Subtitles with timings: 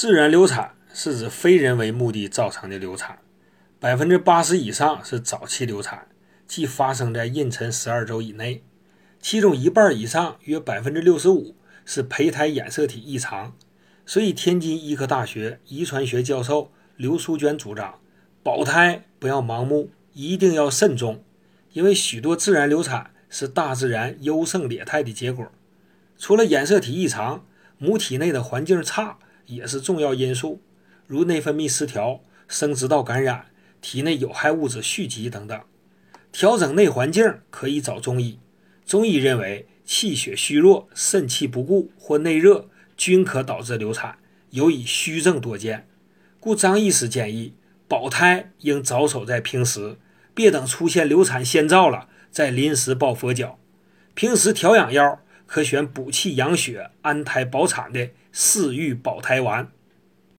[0.00, 3.18] 自然流产是指非人为目的造成的流产，
[3.78, 6.08] 百分之八十以上是早期流产，
[6.46, 8.64] 即发生在妊娠十二周以内，
[9.20, 13.54] 其中一半以上约百分之六十五是胚胎染色体异常。
[14.06, 17.96] 所以，天津医科大学遗传学教授刘淑娟主张，
[18.42, 21.22] 保胎不要盲目，一定要慎重，
[21.74, 25.46] 因为许多自然流产是大自然优胜劣汰的结果。
[26.16, 27.44] 除了染色体异常，
[27.76, 29.18] 母体内的环境差。
[29.50, 30.60] 也是重要因素，
[31.06, 33.46] 如内分泌失调、生殖道感染、
[33.80, 35.60] 体内有害物质蓄积等等。
[36.32, 38.38] 调整内环境可以找中医。
[38.86, 44.18] 中医认为，气血虚弱、肾气不固或内热均可导致流产，
[44.50, 45.88] 尤以虚症多见。
[46.38, 47.54] 故张医师建议，
[47.88, 49.98] 保胎应着手在平时，
[50.34, 53.58] 别等出现流产先兆了再临时抱佛脚。
[54.14, 55.20] 平时调养药。
[55.50, 59.72] 可选补气养血、安胎保产的四育保胎丸。